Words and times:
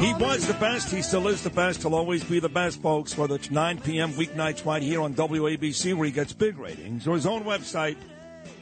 He 0.00 0.14
was 0.14 0.46
the 0.46 0.54
best. 0.54 0.90
He 0.90 1.02
still 1.02 1.28
is 1.28 1.42
the 1.42 1.50
best. 1.50 1.82
He'll 1.82 1.94
always 1.94 2.24
be 2.24 2.40
the 2.40 2.48
best, 2.48 2.80
folks, 2.80 3.18
whether 3.18 3.34
it's 3.34 3.50
9 3.50 3.82
p.m. 3.82 4.14
weeknights 4.14 4.64
right 4.64 4.82
here 4.82 5.02
on 5.02 5.12
WABC 5.12 5.94
where 5.94 6.06
he 6.06 6.10
gets 6.10 6.32
big 6.32 6.56
ratings 6.56 7.06
or 7.06 7.16
his 7.16 7.26
own 7.26 7.44
website, 7.44 7.98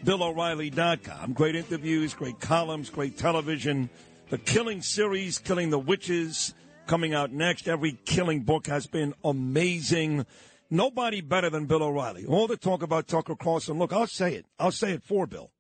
BillO'Reilly.com. 0.05 1.35
Great 1.35 1.55
interviews, 1.55 2.13
great 2.13 2.41
columns, 2.41 2.91
great 2.91 3.17
television. 3.17 3.89
The 4.31 4.39
Killing 4.39 4.83
series, 4.83 5.39
Killing 5.39 5.71
the 5.71 5.79
Witches, 5.79 6.55
coming 6.89 7.15
out 7.15 7.31
next. 7.31 7.69
Every 7.69 7.93
Killing 8.05 8.43
book 8.43 8.67
has 8.67 8.89
been 8.89 9.15
amazing. 9.23 10.27
Nobody 10.71 11.21
better 11.21 11.51
than 11.51 11.67
Bill 11.67 11.85
O'Reilly. 11.85 12.27
All 12.27 12.49
the 12.49 12.57
talk 12.57 12.83
about 12.83 13.07
Tucker 13.07 13.37
Carlson. 13.37 13.79
Look, 13.79 13.93
I'll 13.93 14.09
say 14.09 14.35
it. 14.35 14.47
I'll 14.59 14.73
say 14.73 14.91
it 14.91 15.05
for 15.05 15.25
Bill. 15.29 15.53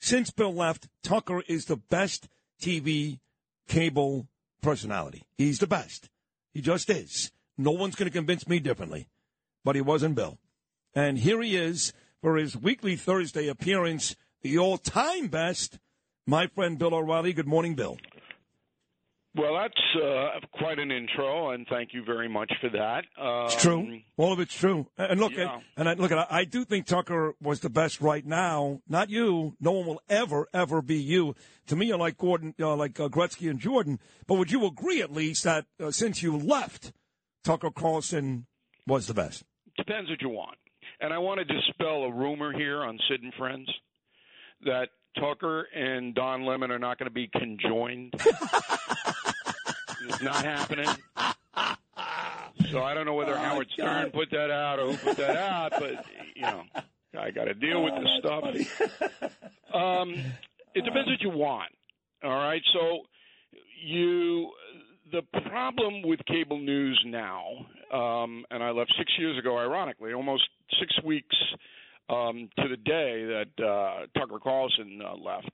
Since 0.00 0.32
Bill 0.32 0.52
left, 0.52 0.88
Tucker 1.04 1.44
is 1.46 1.66
the 1.66 1.76
best 1.76 2.28
TV 2.60 3.20
cable 3.68 4.26
personality. 4.62 5.24
He's 5.36 5.58
the 5.58 5.66
best. 5.66 6.08
He 6.54 6.60
just 6.60 6.88
is. 6.88 7.32
No 7.58 7.72
one's 7.72 7.94
going 7.94 8.10
to 8.10 8.16
convince 8.16 8.48
me 8.48 8.58
differently. 8.58 9.08
But 9.64 9.74
he 9.74 9.82
wasn't 9.82 10.14
Bill. 10.14 10.38
And 10.94 11.18
here 11.18 11.40
he 11.42 11.56
is 11.56 11.92
for 12.20 12.36
his 12.36 12.56
weekly 12.56 12.96
Thursday 12.96 13.48
appearance, 13.48 14.16
the 14.42 14.58
all 14.58 14.78
time 14.78 15.28
best, 15.28 15.78
my 16.26 16.46
friend 16.46 16.78
Bill 16.78 16.94
O'Reilly. 16.94 17.32
Good 17.32 17.46
morning, 17.46 17.74
Bill. 17.74 17.98
Well, 19.34 19.54
that's 19.54 20.02
uh, 20.04 20.40
quite 20.58 20.78
an 20.78 20.90
intro, 20.90 21.52
and 21.52 21.66
thank 21.66 21.94
you 21.94 22.04
very 22.04 22.28
much 22.28 22.52
for 22.60 22.68
that. 22.68 23.04
Um, 23.18 23.46
It's 23.46 23.62
true. 23.62 24.00
All 24.18 24.30
of 24.30 24.40
it's 24.40 24.54
true. 24.54 24.88
And 24.98 25.18
look, 25.20 25.32
Yeah. 25.32 25.60
and 25.74 25.88
I, 25.88 25.94
look, 25.94 26.12
I 26.12 26.44
do 26.44 26.66
think 26.66 26.84
Tucker 26.84 27.34
was 27.40 27.60
the 27.60 27.70
best 27.70 28.02
right 28.02 28.26
now. 28.26 28.82
Not 28.86 29.08
you. 29.08 29.56
No 29.58 29.72
one 29.72 29.86
will 29.86 30.02
ever, 30.10 30.48
ever 30.52 30.82
be 30.82 30.96
you. 30.96 31.34
To 31.68 31.76
me, 31.76 31.86
you're 31.86 31.96
like 31.96 32.18
Gordon, 32.18 32.54
uh, 32.60 32.76
like 32.76 33.00
uh, 33.00 33.08
Gretzky 33.08 33.48
and 33.48 33.58
Jordan. 33.58 34.00
But 34.26 34.34
would 34.34 34.50
you 34.52 34.66
agree, 34.66 35.00
at 35.00 35.10
least, 35.10 35.44
that 35.44 35.64
uh, 35.82 35.90
since 35.90 36.22
you 36.22 36.36
left, 36.36 36.92
Tucker 37.42 37.70
Carlson 37.70 38.46
was 38.86 39.06
the 39.06 39.14
best? 39.14 39.44
Depends 39.78 40.10
what 40.10 40.20
you 40.20 40.28
want. 40.28 40.58
And 41.00 41.10
I 41.14 41.18
want 41.18 41.38
to 41.40 41.44
dispel 41.46 42.04
a 42.04 42.12
rumor 42.12 42.52
here 42.52 42.82
on 42.82 42.98
Sid 43.08 43.22
and 43.22 43.32
Friends 43.34 43.70
that 44.66 44.90
Tucker 45.18 45.66
and 45.74 46.14
Don 46.14 46.44
Lemon 46.44 46.70
are 46.70 46.78
not 46.78 46.98
going 46.98 47.08
to 47.08 47.14
be 47.14 47.28
conjoined. 47.28 48.12
it's 50.08 50.22
not 50.22 50.44
happening. 50.44 50.88
So 52.70 52.82
I 52.82 52.94
don't 52.94 53.04
know 53.06 53.14
whether 53.14 53.36
Howard 53.36 53.68
Stern 53.72 54.10
put 54.10 54.30
that 54.30 54.50
out 54.50 54.78
or 54.78 54.92
who 54.92 54.96
put 54.96 55.16
that 55.18 55.36
out, 55.36 55.72
but 55.78 56.04
you 56.34 56.42
know, 56.42 56.62
I 57.18 57.30
got 57.30 57.44
to 57.44 57.54
deal 57.54 57.82
with 57.82 57.94
this 57.94 58.10
stuff. 58.18 59.30
Um, 59.72 60.12
it 60.74 60.84
depends 60.84 61.08
what 61.08 61.22
you 61.22 61.30
want. 61.30 61.72
All 62.22 62.30
right, 62.30 62.60
so 62.74 62.98
you 63.82 64.50
the 65.12 65.22
problem 65.48 66.02
with 66.02 66.20
cable 66.26 66.58
news 66.58 67.02
now, 67.06 67.66
um, 67.90 68.44
and 68.50 68.62
I 68.62 68.70
left 68.70 68.92
six 68.98 69.10
years 69.18 69.38
ago, 69.38 69.56
ironically, 69.58 70.12
almost 70.12 70.42
six 70.78 70.92
weeks 71.02 71.36
um, 72.10 72.48
to 72.58 72.68
the 72.68 72.76
day 72.76 73.24
that 73.24 73.64
uh, 73.64 74.06
Tucker 74.18 74.38
Carlson 74.42 75.00
uh, 75.02 75.16
left. 75.16 75.50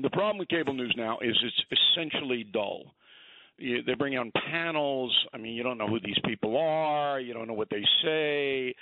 The 0.00 0.10
problem 0.10 0.38
with 0.38 0.48
cable 0.48 0.74
news 0.74 0.94
now 0.96 1.18
is 1.20 1.36
it's 1.42 1.80
essentially 1.96 2.44
dull. 2.44 2.94
They 3.58 3.94
bring 3.94 4.16
on 4.16 4.30
panels. 4.50 5.16
I 5.32 5.36
mean, 5.36 5.54
you 5.54 5.62
don't 5.62 5.78
know 5.78 5.88
who 5.88 6.00
these 6.00 6.18
people 6.24 6.56
are. 6.56 7.20
You 7.20 7.34
don't 7.34 7.48
know 7.48 7.54
what 7.54 7.70
they 7.70 7.82
say. 8.04 8.74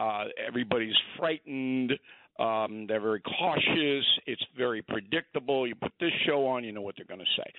Uh, 0.00 0.24
everybody's 0.46 0.94
frightened. 1.18 1.92
Um, 2.38 2.86
they're 2.88 3.00
very 3.00 3.20
cautious. 3.20 4.04
It's 4.26 4.44
very 4.56 4.82
predictable. 4.82 5.66
You 5.66 5.74
put 5.74 5.92
this 6.00 6.10
show 6.26 6.46
on, 6.46 6.64
you 6.64 6.72
know 6.72 6.80
what 6.80 6.96
they're 6.96 7.06
going 7.06 7.20
to 7.24 7.42
say. 7.42 7.52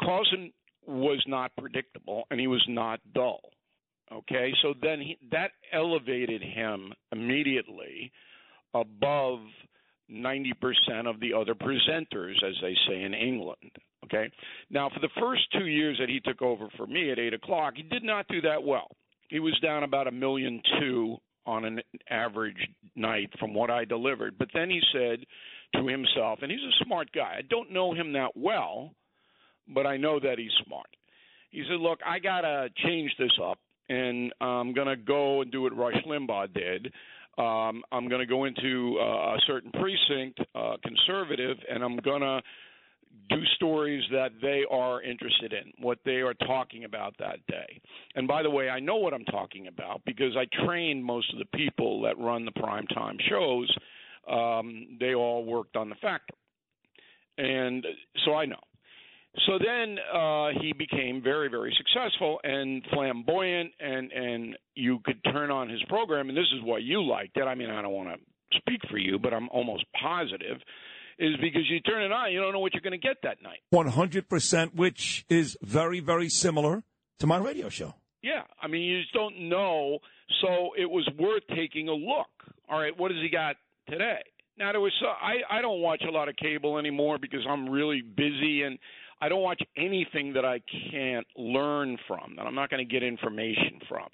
Carlson 0.00 0.52
was 0.86 1.22
not 1.26 1.50
predictable, 1.58 2.24
and 2.30 2.40
he 2.40 2.46
was 2.46 2.64
not 2.68 3.00
dull. 3.14 3.40
Okay, 4.12 4.52
so 4.62 4.72
then 4.80 5.00
he, 5.00 5.18
that 5.32 5.50
elevated 5.72 6.40
him 6.40 6.92
immediately 7.10 8.12
above 8.72 9.40
90% 10.10 10.52
of 11.06 11.18
the 11.18 11.32
other 11.32 11.54
presenters, 11.54 12.36
as 12.44 12.54
they 12.62 12.74
say 12.88 13.02
in 13.02 13.14
England. 13.14 13.72
Okay, 14.06 14.30
now 14.70 14.88
for 14.88 15.00
the 15.00 15.08
first 15.20 15.42
two 15.52 15.66
years 15.66 15.96
that 15.98 16.08
he 16.08 16.20
took 16.20 16.40
over 16.40 16.68
for 16.76 16.86
me 16.86 17.10
at 17.10 17.18
8 17.18 17.34
o'clock, 17.34 17.74
he 17.76 17.82
did 17.82 18.04
not 18.04 18.28
do 18.28 18.40
that 18.42 18.62
well. 18.62 18.88
He 19.28 19.40
was 19.40 19.58
down 19.60 19.82
about 19.82 20.06
a 20.06 20.12
million 20.12 20.62
two 20.78 21.16
on 21.46 21.64
an 21.64 21.80
average 22.10 22.68
night 22.94 23.30
from 23.38 23.54
what 23.54 23.70
I 23.70 23.84
delivered. 23.84 24.36
But 24.38 24.48
then 24.52 24.68
he 24.70 24.80
said 24.92 25.24
to 25.74 25.86
himself, 25.86 26.40
and 26.42 26.50
he's 26.50 26.60
a 26.60 26.84
smart 26.84 27.10
guy. 27.12 27.36
I 27.38 27.42
don't 27.48 27.72
know 27.72 27.94
him 27.94 28.12
that 28.12 28.36
well, 28.36 28.92
but 29.68 29.86
I 29.86 29.96
know 29.96 30.20
that 30.20 30.38
he's 30.38 30.52
smart. 30.66 30.88
He 31.50 31.62
said, 31.68 31.80
"Look, 31.80 32.00
I 32.04 32.18
gotta 32.18 32.70
change 32.84 33.16
this 33.16 33.36
up, 33.42 33.58
and 33.88 34.32
I'm 34.40 34.72
gonna 34.72 34.96
go 34.96 35.42
and 35.42 35.50
do 35.50 35.62
what 35.62 35.76
Rush 35.76 36.02
Limbaugh 36.04 36.52
did. 36.52 36.92
Um, 37.38 37.84
I'm 37.92 38.08
gonna 38.08 38.26
go 38.26 38.44
into 38.44 38.98
uh, 39.00 39.36
a 39.36 39.40
certain 39.46 39.70
precinct, 39.72 40.40
uh, 40.54 40.76
conservative, 40.82 41.58
and 41.68 41.82
I'm 41.82 41.96
gonna." 41.98 42.42
Do 43.28 43.44
stories 43.56 44.02
that 44.10 44.30
they 44.40 44.64
are 44.70 45.02
interested 45.02 45.52
in, 45.52 45.72
what 45.82 45.98
they 46.04 46.16
are 46.16 46.34
talking 46.34 46.84
about 46.84 47.14
that 47.18 47.38
day. 47.48 47.80
And 48.14 48.26
by 48.28 48.42
the 48.42 48.50
way, 48.50 48.68
I 48.68 48.80
know 48.80 48.96
what 48.96 49.14
I'm 49.14 49.24
talking 49.24 49.66
about 49.66 50.02
because 50.06 50.36
I 50.36 50.46
trained 50.64 51.04
most 51.04 51.32
of 51.32 51.38
the 51.38 51.56
people 51.56 52.02
that 52.02 52.18
run 52.18 52.44
the 52.44 52.52
primetime 52.52 53.16
shows. 53.28 53.74
Um, 54.30 54.96
they 54.98 55.14
all 55.14 55.44
worked 55.44 55.76
on 55.76 55.88
the 55.88 55.96
factor. 55.96 56.34
And 57.38 57.84
so 58.24 58.34
I 58.34 58.46
know. 58.46 58.56
So 59.44 59.58
then 59.58 59.98
uh, 60.14 60.48
he 60.60 60.72
became 60.72 61.22
very, 61.22 61.48
very 61.48 61.74
successful 61.76 62.40
and 62.42 62.82
flamboyant, 62.90 63.70
and 63.78 64.10
and 64.10 64.56
you 64.74 65.00
could 65.04 65.22
turn 65.24 65.50
on 65.50 65.68
his 65.68 65.82
program, 65.90 66.30
and 66.30 66.38
this 66.38 66.50
is 66.56 66.62
what 66.62 66.82
you 66.82 67.04
liked 67.04 67.36
it. 67.36 67.42
I 67.42 67.54
mean, 67.54 67.68
I 67.68 67.82
don't 67.82 67.92
want 67.92 68.08
to 68.08 68.58
speak 68.58 68.80
for 68.90 68.96
you, 68.96 69.18
but 69.18 69.34
I'm 69.34 69.50
almost 69.50 69.84
positive 70.00 70.56
is 71.18 71.34
because 71.40 71.62
you 71.68 71.80
turn 71.80 72.02
it 72.02 72.12
on, 72.12 72.32
you 72.32 72.40
don't 72.40 72.52
know 72.52 72.60
what 72.60 72.74
you're 72.74 72.82
going 72.82 72.92
to 72.92 72.98
get 72.98 73.16
that 73.22 73.42
night. 73.42 73.60
100%, 73.72 74.74
which 74.74 75.24
is 75.28 75.56
very, 75.62 76.00
very 76.00 76.28
similar 76.28 76.84
to 77.18 77.26
my 77.26 77.38
radio 77.38 77.68
show. 77.68 77.94
Yeah, 78.22 78.42
I 78.60 78.66
mean, 78.66 78.82
you 78.82 79.00
just 79.00 79.14
don't 79.14 79.48
know. 79.48 79.98
So 80.42 80.70
it 80.76 80.90
was 80.90 81.08
worth 81.18 81.44
taking 81.54 81.88
a 81.88 81.92
look. 81.92 82.26
All 82.68 82.78
right, 82.78 82.96
what 82.96 83.10
has 83.10 83.20
he 83.22 83.28
got 83.28 83.56
today? 83.88 84.20
Now 84.58 84.72
there 84.72 84.80
was 84.80 84.92
so, 85.00 85.06
I 85.06 85.58
I 85.58 85.60
don't 85.60 85.80
watch 85.80 86.02
a 86.06 86.10
lot 86.10 86.28
of 86.28 86.36
cable 86.36 86.78
anymore 86.78 87.18
because 87.18 87.40
I'm 87.48 87.68
really 87.68 88.00
busy 88.00 88.62
and 88.62 88.78
I 89.20 89.28
don't 89.28 89.42
watch 89.42 89.62
anything 89.76 90.32
that 90.32 90.44
I 90.44 90.60
can't 90.90 91.26
learn 91.36 91.98
from 92.08 92.34
that 92.36 92.46
I'm 92.46 92.54
not 92.54 92.70
going 92.70 92.86
to 92.86 92.90
get 92.90 93.02
information 93.02 93.80
from. 93.88 94.08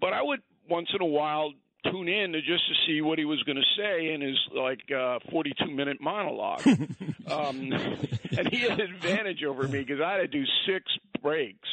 But 0.00 0.12
I 0.14 0.22
would 0.22 0.40
once 0.68 0.88
in 0.94 1.02
a 1.02 1.06
while 1.06 1.52
tune 1.90 2.08
in 2.08 2.32
to 2.32 2.40
just 2.40 2.64
to 2.68 2.74
see 2.86 3.00
what 3.00 3.18
he 3.18 3.24
was 3.24 3.42
going 3.42 3.56
to 3.56 3.62
say 3.76 4.12
in 4.12 4.20
his 4.20 4.38
like 4.54 4.80
uh, 4.90 5.18
42 5.30 5.70
minute 5.70 6.00
monologue. 6.00 6.62
um, 7.30 7.72
and 8.36 8.48
he 8.50 8.60
had 8.60 8.80
an 8.80 8.94
advantage 8.94 9.42
over 9.44 9.66
me 9.68 9.80
because 9.80 10.00
I 10.00 10.12
had 10.12 10.18
to 10.18 10.28
do 10.28 10.44
six 10.66 10.84
breaks 11.22 11.68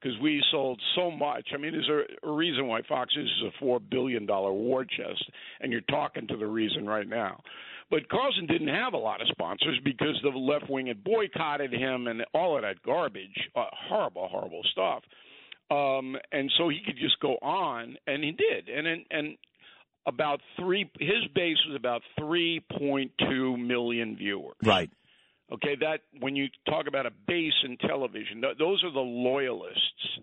because 0.00 0.18
we 0.20 0.42
sold 0.50 0.80
so 0.94 1.10
much. 1.10 1.48
I 1.54 1.56
mean, 1.56 1.72
there's 1.72 1.88
a, 1.88 2.28
a 2.28 2.32
reason 2.32 2.66
why 2.66 2.82
Fox 2.88 3.14
News 3.16 3.32
is 3.40 3.48
a 3.48 3.58
four 3.58 3.80
billion 3.80 4.26
dollar 4.26 4.52
war 4.52 4.84
chest, 4.84 5.24
and 5.60 5.72
you're 5.72 5.80
talking 5.82 6.26
to 6.28 6.36
the 6.36 6.46
reason 6.46 6.86
right 6.86 7.08
now. 7.08 7.40
But 7.90 8.08
Carlson 8.08 8.46
didn't 8.46 8.68
have 8.68 8.94
a 8.94 8.98
lot 8.98 9.20
of 9.20 9.28
sponsors 9.28 9.78
because 9.84 10.18
the 10.22 10.30
left 10.30 10.68
wing 10.68 10.86
had 10.86 11.04
boycotted 11.04 11.72
him 11.72 12.06
and 12.06 12.24
all 12.32 12.56
of 12.56 12.62
that 12.62 12.82
garbage, 12.82 13.48
uh, 13.54 13.66
horrible, 13.88 14.28
horrible 14.28 14.62
stuff. 14.72 15.02
Um, 15.70 16.16
and 16.30 16.52
so 16.58 16.68
he 16.68 16.80
could 16.84 16.98
just 16.98 17.18
go 17.20 17.34
on, 17.42 17.96
and 18.06 18.22
he 18.22 18.32
did. 18.32 18.68
And 18.68 18.86
and, 18.86 19.04
and 19.10 19.36
about 20.06 20.40
three, 20.58 20.90
his 21.00 21.24
base 21.34 21.56
was 21.66 21.76
about 21.76 22.02
3.2 22.20 23.66
million 23.66 24.16
viewers. 24.16 24.56
Right. 24.62 24.90
Okay, 25.52 25.76
that 25.80 26.00
when 26.20 26.36
you 26.36 26.48
talk 26.68 26.86
about 26.86 27.06
a 27.06 27.10
base 27.26 27.52
in 27.64 27.76
television, 27.78 28.40
th- 28.42 28.58
those 28.58 28.82
are 28.84 28.92
the 28.92 29.00
loyalists. 29.00 30.18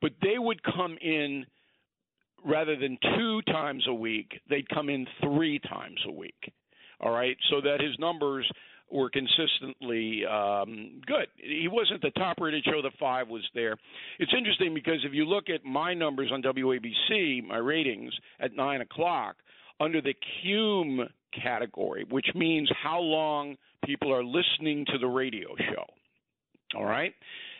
But 0.00 0.12
they 0.22 0.38
would 0.38 0.62
come 0.62 0.98
in 1.00 1.46
rather 2.44 2.76
than 2.76 2.98
two 3.16 3.42
times 3.42 3.84
a 3.88 3.94
week, 3.94 4.40
they'd 4.48 4.68
come 4.68 4.88
in 4.88 5.06
three 5.22 5.58
times 5.58 6.00
a 6.06 6.12
week. 6.12 6.52
All 7.00 7.10
right, 7.10 7.36
so 7.50 7.60
that 7.60 7.80
his 7.80 7.98
numbers 7.98 8.50
were 8.90 9.10
consistently 9.10 10.24
um, 10.26 11.00
good. 11.06 11.26
He 11.36 11.68
wasn't 11.68 12.02
the 12.02 12.10
top 12.10 12.38
rated 12.40 12.64
show. 12.64 12.82
The 12.82 12.92
five 13.00 13.28
was 13.28 13.42
there. 13.54 13.76
It's 14.18 14.32
interesting 14.36 14.74
because 14.74 15.00
if 15.04 15.12
you 15.12 15.24
look 15.24 15.48
at 15.48 15.64
my 15.64 15.94
numbers 15.94 16.30
on 16.32 16.42
WABC, 16.42 17.44
my 17.44 17.56
ratings 17.56 18.12
at 18.40 18.54
nine 18.54 18.80
o'clock 18.80 19.36
under 19.80 20.00
the 20.00 20.14
Cume 20.42 21.08
category, 21.42 22.04
which 22.08 22.26
means 22.34 22.70
how 22.82 23.00
long 23.00 23.56
people 23.84 24.12
are 24.12 24.24
listening 24.24 24.86
to 24.86 24.98
the 24.98 25.06
radio 25.06 25.48
show. 25.58 25.84
All 26.74 26.84
right. 26.84 27.12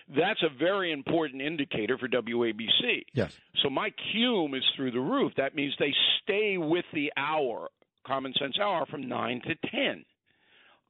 That's 0.08 0.42
a 0.42 0.48
very 0.56 0.92
important 0.92 1.42
indicator 1.42 1.98
for 1.98 2.08
WABC. 2.08 3.06
Yes. 3.12 3.36
So 3.62 3.68
my 3.68 3.90
cume 4.14 4.54
is 4.54 4.62
through 4.76 4.92
the 4.92 5.00
roof. 5.00 5.32
That 5.36 5.56
means 5.56 5.74
they 5.80 5.94
stay 6.22 6.58
with 6.58 6.84
the 6.94 7.12
hour, 7.16 7.68
common 8.06 8.32
sense 8.38 8.56
hour, 8.60 8.86
from 8.86 9.08
9 9.08 9.42
to 9.46 9.54
10 9.68 10.04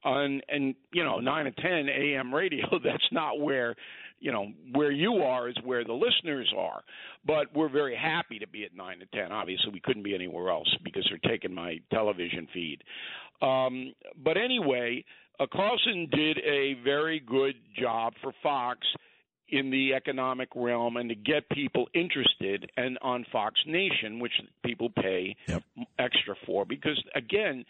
on 0.06 0.40
and 0.48 0.74
you 0.92 1.04
know 1.04 1.18
nine 1.18 1.44
to 1.46 1.50
ten 1.52 1.88
a.m. 1.88 2.34
radio. 2.34 2.66
That's 2.84 3.08
not 3.12 3.40
where 3.40 3.74
you 4.20 4.32
know 4.32 4.46
where 4.72 4.90
you 4.92 5.16
are 5.22 5.48
is 5.48 5.56
where 5.64 5.84
the 5.84 5.92
listeners 5.92 6.52
are. 6.56 6.82
But 7.26 7.54
we're 7.54 7.68
very 7.68 7.96
happy 7.96 8.38
to 8.38 8.46
be 8.46 8.64
at 8.64 8.74
nine 8.74 9.00
to 9.00 9.06
ten. 9.06 9.32
Obviously, 9.32 9.70
we 9.72 9.80
couldn't 9.80 10.02
be 10.04 10.14
anywhere 10.14 10.50
else 10.50 10.74
because 10.84 11.06
they're 11.10 11.30
taking 11.30 11.52
my 11.54 11.80
television 11.92 12.48
feed. 12.54 12.82
Um, 13.42 13.92
but 14.22 14.36
anyway, 14.36 15.04
uh, 15.38 15.46
Carlson 15.52 16.08
did 16.10 16.38
a 16.38 16.74
very 16.82 17.20
good 17.20 17.56
job 17.78 18.14
for 18.22 18.32
Fox 18.42 18.80
in 19.48 19.70
the 19.70 19.94
economic 19.94 20.48
realm 20.56 20.96
and 20.96 21.08
to 21.08 21.14
get 21.14 21.48
people 21.50 21.86
interested 21.94 22.68
and 22.76 22.98
on 23.02 23.24
Fox 23.30 23.60
Nation, 23.66 24.18
which 24.18 24.32
people 24.64 24.88
pay 24.90 25.36
Yep. 25.46 25.62
extra 25.98 26.34
for 26.46 26.64
because 26.64 27.00
again 27.14 27.64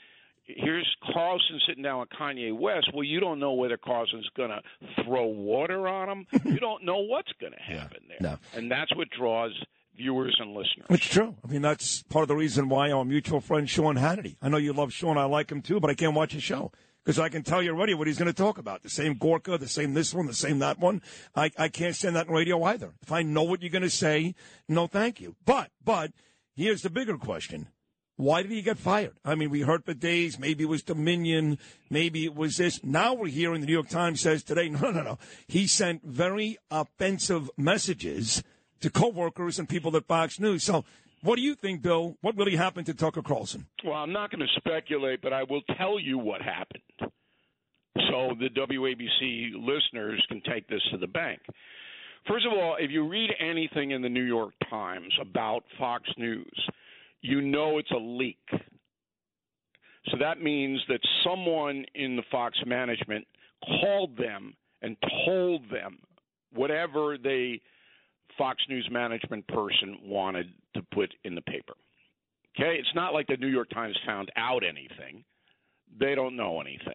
here's 0.46 0.96
Carlson 1.12 1.60
sitting 1.66 1.82
down 1.82 2.00
with 2.00 2.08
Kanye 2.10 2.56
West. 2.56 2.90
Well, 2.94 3.04
you 3.04 3.20
don't 3.20 3.38
know 3.38 3.52
whether 3.52 3.76
Carlson's 3.76 4.28
going 4.36 4.50
to 4.50 4.62
throw 5.04 5.26
water 5.26 5.88
on 5.88 6.08
him. 6.08 6.26
you 6.44 6.58
don't 6.58 6.84
know 6.84 6.98
what's 6.98 7.32
going 7.40 7.52
to 7.52 7.62
happen 7.62 8.00
there. 8.08 8.18
no. 8.20 8.38
And 8.54 8.70
that's 8.70 8.94
what 8.96 9.08
draws 9.10 9.52
viewers 9.96 10.36
and 10.40 10.50
listeners. 10.50 10.86
It's 10.90 11.06
true. 11.06 11.34
I 11.44 11.50
mean, 11.50 11.62
that's 11.62 12.02
part 12.04 12.22
of 12.22 12.28
the 12.28 12.36
reason 12.36 12.68
why 12.68 12.90
our 12.90 13.04
mutual 13.04 13.40
friend 13.40 13.68
Sean 13.68 13.96
Hannity. 13.96 14.36
I 14.42 14.48
know 14.48 14.58
you 14.58 14.72
love 14.72 14.92
Sean. 14.92 15.18
I 15.18 15.24
like 15.24 15.50
him 15.50 15.62
too, 15.62 15.80
but 15.80 15.90
I 15.90 15.94
can't 15.94 16.14
watch 16.14 16.32
his 16.32 16.42
show 16.42 16.70
because 17.04 17.18
I 17.18 17.28
can 17.28 17.42
tell 17.42 17.62
you 17.62 17.70
already 17.70 17.94
what 17.94 18.06
he's 18.06 18.18
going 18.18 18.26
to 18.26 18.34
talk 18.34 18.58
about. 18.58 18.82
The 18.82 18.90
same 18.90 19.14
Gorka, 19.14 19.56
the 19.58 19.68
same 19.68 19.94
this 19.94 20.12
one, 20.12 20.26
the 20.26 20.34
same 20.34 20.58
that 20.58 20.78
one. 20.78 21.02
I, 21.34 21.50
I 21.56 21.68
can't 21.68 21.94
stand 21.94 22.16
that 22.16 22.26
in 22.26 22.32
radio 22.32 22.62
either. 22.64 22.92
If 23.02 23.12
I 23.12 23.22
know 23.22 23.44
what 23.44 23.62
you're 23.62 23.70
going 23.70 23.82
to 23.82 23.90
say, 23.90 24.34
no, 24.68 24.86
thank 24.86 25.20
you. 25.20 25.36
But, 25.44 25.70
but 25.84 26.12
here's 26.54 26.82
the 26.82 26.90
bigger 26.90 27.16
question. 27.16 27.68
Why 28.16 28.42
did 28.42 28.50
he 28.50 28.62
get 28.62 28.78
fired? 28.78 29.14
I 29.24 29.34
mean, 29.34 29.50
we 29.50 29.60
heard 29.60 29.84
for 29.84 29.92
days, 29.92 30.38
maybe 30.38 30.64
it 30.64 30.68
was 30.68 30.82
Dominion, 30.82 31.58
maybe 31.90 32.24
it 32.24 32.34
was 32.34 32.56
this. 32.56 32.82
Now 32.82 33.12
we're 33.12 33.28
hearing 33.28 33.60
the 33.60 33.66
New 33.66 33.74
York 33.74 33.88
Times 33.88 34.22
says 34.22 34.42
today, 34.42 34.68
no, 34.70 34.90
no, 34.90 35.02
no. 35.02 35.18
He 35.46 35.66
sent 35.66 36.02
very 36.02 36.56
offensive 36.70 37.50
messages 37.56 38.42
to 38.80 38.90
coworkers 38.90 39.58
and 39.58 39.68
people 39.68 39.94
at 39.96 40.06
Fox 40.06 40.40
News. 40.40 40.64
So 40.64 40.84
what 41.22 41.36
do 41.36 41.42
you 41.42 41.54
think, 41.54 41.82
Bill? 41.82 42.16
What 42.22 42.36
really 42.36 42.56
happened 42.56 42.86
to 42.86 42.94
Tucker 42.94 43.22
Carlson? 43.22 43.66
Well, 43.84 43.94
I'm 43.94 44.12
not 44.12 44.30
going 44.30 44.40
to 44.40 44.60
speculate, 44.60 45.20
but 45.22 45.32
I 45.32 45.42
will 45.42 45.62
tell 45.76 45.98
you 46.00 46.18
what 46.18 46.40
happened. 46.40 46.82
So 48.10 48.34
the 48.38 48.48
WABC 48.48 49.52
listeners 49.54 50.24
can 50.28 50.40
take 50.42 50.68
this 50.68 50.82
to 50.90 50.98
the 50.98 51.06
bank. 51.06 51.40
First 52.28 52.46
of 52.46 52.52
all, 52.52 52.76
if 52.78 52.90
you 52.90 53.08
read 53.08 53.30
anything 53.40 53.92
in 53.92 54.02
the 54.02 54.08
New 54.08 54.22
York 54.22 54.52
Times 54.68 55.12
about 55.20 55.64
Fox 55.78 56.04
News, 56.18 56.68
you 57.26 57.40
know 57.40 57.78
it's 57.78 57.90
a 57.90 57.98
leak. 57.98 58.38
So 60.10 60.16
that 60.20 60.40
means 60.40 60.80
that 60.88 61.00
someone 61.24 61.84
in 61.94 62.14
the 62.14 62.22
Fox 62.30 62.56
management 62.64 63.26
called 63.80 64.16
them 64.16 64.54
and 64.82 64.96
told 65.24 65.62
them 65.70 65.98
whatever 66.52 67.18
the 67.18 67.56
Fox 68.38 68.62
News 68.68 68.88
management 68.92 69.46
person 69.48 69.98
wanted 70.04 70.46
to 70.74 70.82
put 70.94 71.12
in 71.24 71.34
the 71.34 71.40
paper. 71.42 71.74
Okay, 72.54 72.76
it's 72.78 72.94
not 72.94 73.12
like 73.12 73.26
the 73.26 73.36
New 73.36 73.48
York 73.48 73.68
Times 73.70 73.96
found 74.06 74.30
out 74.36 74.62
anything. 74.62 75.24
They 75.98 76.14
don't 76.14 76.36
know 76.36 76.60
anything. 76.60 76.94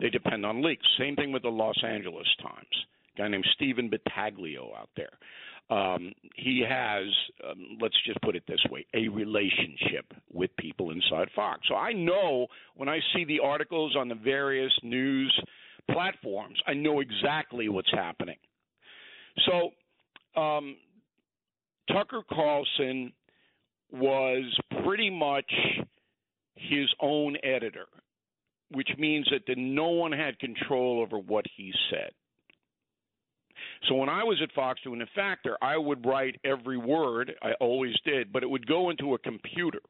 They 0.00 0.08
depend 0.08 0.46
on 0.46 0.62
leaks. 0.62 0.86
Same 0.98 1.16
thing 1.16 1.32
with 1.32 1.42
the 1.42 1.48
Los 1.48 1.76
Angeles 1.84 2.26
Times. 2.42 2.86
A 3.14 3.18
guy 3.18 3.28
named 3.28 3.46
Stephen 3.54 3.90
Battaglio 3.90 4.76
out 4.76 4.90
there. 4.96 5.12
Um, 5.68 6.12
he 6.36 6.64
has, 6.68 7.06
um, 7.48 7.78
let's 7.80 7.96
just 8.06 8.20
put 8.20 8.36
it 8.36 8.44
this 8.46 8.64
way, 8.70 8.86
a 8.94 9.08
relationship 9.08 10.06
with 10.32 10.50
people 10.58 10.92
inside 10.92 11.28
Fox. 11.34 11.62
So 11.68 11.74
I 11.74 11.92
know 11.92 12.46
when 12.76 12.88
I 12.88 13.00
see 13.14 13.24
the 13.24 13.40
articles 13.40 13.96
on 13.96 14.08
the 14.08 14.14
various 14.14 14.72
news 14.84 15.36
platforms, 15.90 16.58
I 16.68 16.74
know 16.74 17.00
exactly 17.00 17.68
what's 17.68 17.90
happening. 17.90 18.36
So 19.46 20.40
um, 20.40 20.76
Tucker 21.88 22.22
Carlson 22.32 23.12
was 23.90 24.44
pretty 24.84 25.10
much 25.10 25.50
his 26.54 26.88
own 27.00 27.36
editor, 27.42 27.86
which 28.70 28.88
means 28.98 29.28
that 29.30 29.46
the, 29.46 29.54
no 29.56 29.88
one 29.88 30.12
had 30.12 30.38
control 30.38 31.00
over 31.00 31.18
what 31.18 31.44
he 31.56 31.72
said. 31.90 32.10
So 33.88 33.94
when 33.94 34.08
I 34.08 34.24
was 34.24 34.38
at 34.42 34.52
Fox 34.52 34.80
doing 34.82 34.98
the 34.98 35.06
factor, 35.14 35.56
I 35.62 35.76
would 35.76 36.04
write 36.06 36.40
every 36.44 36.76
word. 36.78 37.32
I 37.42 37.52
always 37.60 37.94
did, 38.04 38.32
but 38.32 38.42
it 38.42 38.50
would 38.50 38.66
go 38.66 38.90
into 38.90 39.14
a 39.14 39.18
computer, 39.18 39.80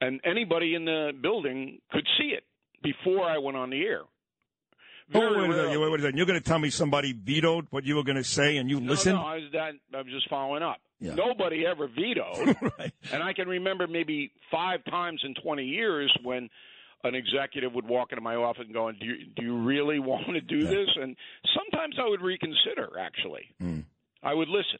and 0.00 0.20
anybody 0.24 0.74
in 0.74 0.84
the 0.84 1.12
building 1.20 1.78
could 1.90 2.06
see 2.18 2.28
it 2.28 2.44
before 2.82 3.24
I 3.24 3.38
went 3.38 3.56
on 3.56 3.70
the 3.70 3.82
air. 3.82 4.02
Oh, 5.14 5.20
Very 5.20 5.30
wait 5.36 5.36
a 5.36 5.48
minute, 5.48 5.62
rarely. 5.78 5.90
wait 6.02 6.14
a. 6.14 6.16
You're 6.16 6.26
going 6.26 6.38
to 6.38 6.44
tell 6.44 6.58
me 6.58 6.68
somebody 6.68 7.12
vetoed 7.14 7.66
what 7.70 7.84
you 7.84 7.96
were 7.96 8.02
going 8.04 8.18
to 8.18 8.24
say 8.24 8.58
and 8.58 8.68
you 8.68 8.78
No, 8.78 8.90
listened? 8.90 9.16
No, 9.16 9.22
I 9.24 9.34
was, 9.36 9.44
that, 9.54 9.72
I 9.94 10.02
was 10.02 10.12
just 10.12 10.28
following 10.28 10.62
up. 10.62 10.76
Yeah. 11.00 11.14
Nobody 11.14 11.64
ever 11.64 11.88
vetoed. 11.88 12.56
right. 12.78 12.92
And 13.12 13.22
I 13.22 13.32
can 13.32 13.48
remember 13.48 13.86
maybe 13.86 14.32
five 14.50 14.84
times 14.84 15.22
in 15.24 15.34
20 15.42 15.64
years 15.64 16.14
when 16.22 16.50
an 17.04 17.14
executive 17.14 17.72
would 17.72 17.86
walk 17.88 18.08
into 18.12 18.20
my 18.20 18.34
office 18.34 18.64
and 18.66 18.74
go, 18.74 18.90
"Do 18.92 19.06
you, 19.06 19.14
do 19.36 19.42
you 19.44 19.56
really 19.56 19.98
want 20.12 20.26
to 20.26 20.40
do 20.42 20.58
Yeah. 20.58 20.70
this?" 20.70 20.88
And 21.00 21.16
sometimes 21.78 21.96
I 22.04 22.08
would 22.08 22.20
reconsider. 22.20 22.98
Actually, 22.98 23.54
Mm. 23.62 23.84
I 24.22 24.34
would 24.34 24.48
listen. 24.48 24.78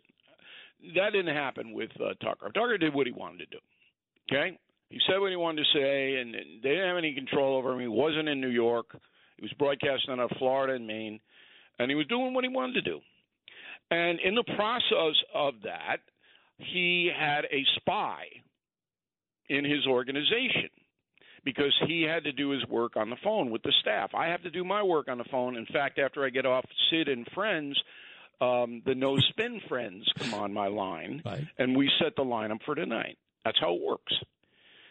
That 0.95 1.13
didn't 1.13 1.35
happen 1.35 1.73
with 1.73 1.91
uh, 2.01 2.15
Tucker. 2.23 2.51
Tucker 2.55 2.79
did 2.79 2.95
what 2.95 3.07
he 3.07 3.13
wanted 3.13 3.39
to 3.39 3.47
do. 3.47 3.59
Okay, 4.31 4.59
he 4.91 4.99
said 5.07 5.19
what 5.19 5.31
he 5.31 5.37
wanted 5.37 5.65
to 5.65 5.79
say, 5.79 6.17
and, 6.21 6.35
and 6.35 6.63
they 6.63 6.71
didn't 6.71 6.89
have 6.89 6.97
any 6.99 7.15
control 7.15 7.57
over 7.57 7.73
him. 7.73 7.81
He 7.81 7.89
wasn't 7.89 8.29
in 8.29 8.41
New 8.41 8.49
York. 8.51 8.87
He 9.37 9.43
was 9.43 9.53
broadcasting 9.59 10.11
out 10.13 10.19
of 10.31 10.31
Florida 10.39 10.75
and 10.75 10.87
Maine, 10.87 11.19
and 11.79 11.91
he 11.91 11.95
was 11.95 12.07
doing 12.09 12.35
what 12.35 12.45
he 12.45 12.49
wanted 12.49 12.75
to 12.75 12.83
do. 12.83 13.01
And 13.91 14.21
in 14.21 14.35
the 14.35 14.45
process 14.57 15.17
of 15.35 15.55
that, 15.65 15.99
he 16.59 17.11
had 17.17 17.45
a 17.47 17.65
spy 17.77 18.25
in 19.49 19.65
his 19.65 19.87
organization 19.87 20.69
because 21.55 21.75
he 21.87 22.03
had 22.03 22.25
to 22.25 22.33
do 22.33 22.51
his 22.51 22.63
work 22.67 22.95
on 22.97 23.09
the 23.09 23.17
phone 23.25 23.51
with 23.51 23.63
the 23.63 23.73
staff. 23.81 24.11
I 24.15 24.27
have 24.27 24.43
to 24.43 24.51
do 24.51 24.65
my 24.65 24.83
work 24.83 25.09
on 25.09 25.17
the 25.17 25.25
phone. 25.31 25.57
In 25.57 25.65
fact, 25.65 25.99
after 25.99 26.23
I 26.27 26.29
get 26.29 26.45
off 26.45 26.63
Sid 26.91 27.09
and 27.09 27.27
Friends, 27.35 27.75
um, 28.43 28.83
the 28.85 28.95
No 28.95 29.17
Spin 29.31 29.59
Friends 29.67 30.07
come 30.19 30.35
on 30.35 30.53
my 30.53 30.67
line, 30.67 31.23
Right. 31.25 31.45
and 31.57 31.75
we 31.75 31.91
set 31.99 32.17
the 32.17 32.23
lineup 32.25 32.63
for 32.67 32.75
tonight. 32.75 33.17
That's 33.47 33.59
how 33.59 33.75
it 33.75 33.81
works. 33.81 34.13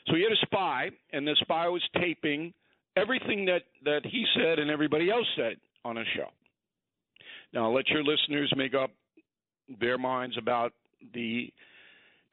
So 0.08 0.16
he 0.16 0.24
had 0.24 0.32
a 0.32 0.46
spy, 0.48 0.90
and 1.14 1.28
the 1.28 1.36
spy 1.42 1.68
was 1.68 1.84
taping 2.02 2.56
everything 2.96 3.46
that, 3.46 3.62
that 3.86 4.02
he 4.06 4.26
said 4.36 4.58
and 4.58 4.72
everybody 4.72 5.12
else 5.12 5.28
said 5.36 5.58
on 5.86 6.00
a 6.00 6.04
show. 6.16 6.30
Now, 7.54 7.70
let 7.70 7.88
your 7.90 8.04
listeners 8.04 8.52
make 8.58 8.74
up 8.74 8.90
their 9.80 10.00
minds 10.00 10.36
about 10.40 10.74
the 11.14 11.54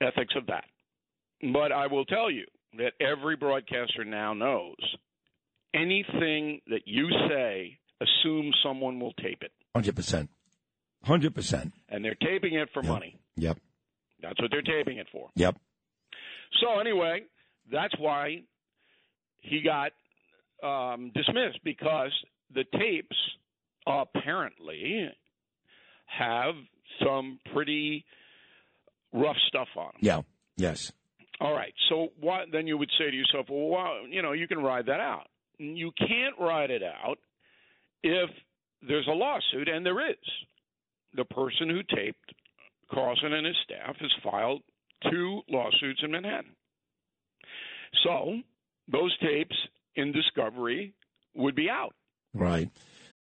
ethics 0.00 0.34
of 0.34 0.46
that. 0.46 0.64
But 1.52 1.72
I 1.72 1.88
will 1.88 2.06
tell 2.06 2.30
you 2.30 2.46
that 2.78 2.92
every 3.00 3.36
broadcaster 3.36 4.04
now 4.04 4.34
knows 4.34 4.76
anything 5.74 6.60
that 6.68 6.82
you 6.86 7.08
say, 7.28 7.78
assume 8.00 8.52
someone 8.62 9.00
will 9.00 9.12
tape 9.14 9.42
it. 9.42 9.52
Hundred 9.74 9.96
percent. 9.96 10.30
hundred 11.02 11.34
percent. 11.34 11.72
and 11.88 12.04
they're 12.04 12.14
taping 12.14 12.54
it 12.54 12.68
for 12.72 12.82
money. 12.82 13.18
Yep. 13.36 13.58
That's 14.22 14.40
what 14.40 14.50
they're 14.50 14.62
taping 14.62 14.98
it 14.98 15.06
for. 15.12 15.28
Yep. 15.34 15.56
So 16.62 16.78
anyway, 16.80 17.22
that's 17.70 17.94
why 17.98 18.42
he 19.40 19.62
got 19.62 19.92
um, 20.62 21.10
dismissed 21.14 21.58
because 21.64 22.12
the 22.54 22.64
tapes 22.78 23.16
apparently 23.86 25.10
have 26.06 26.54
some 27.04 27.38
pretty 27.52 28.04
rough 29.12 29.36
stuff 29.48 29.68
on 29.76 29.86
them. 29.86 30.00
Yeah. 30.00 30.20
Yes. 30.56 30.92
All 31.40 31.52
right. 31.52 31.74
So 31.88 32.08
then 32.52 32.66
you 32.66 32.78
would 32.78 32.90
say 32.98 33.10
to 33.10 33.16
yourself, 33.16 33.46
well, 33.48 33.68
well, 33.68 34.08
you 34.08 34.22
know, 34.22 34.32
you 34.32 34.46
can 34.46 34.58
ride 34.58 34.86
that 34.86 35.00
out. 35.00 35.26
You 35.58 35.92
can't 35.98 36.38
ride 36.38 36.70
it 36.70 36.82
out 36.82 37.18
if 38.02 38.30
there's 38.86 39.06
a 39.08 39.12
lawsuit, 39.12 39.68
and 39.68 39.84
there 39.84 40.10
is. 40.10 40.16
The 41.16 41.24
person 41.24 41.68
who 41.68 41.82
taped 41.96 42.34
Carlson 42.92 43.32
and 43.32 43.46
his 43.46 43.56
staff 43.64 43.96
has 44.00 44.10
filed 44.22 44.62
two 45.10 45.42
lawsuits 45.48 46.00
in 46.02 46.10
Manhattan. 46.10 46.56
So 48.02 48.38
those 48.88 49.16
tapes 49.18 49.56
in 49.96 50.12
discovery 50.12 50.92
would 51.34 51.54
be 51.54 51.70
out. 51.70 51.94
Right. 52.32 52.68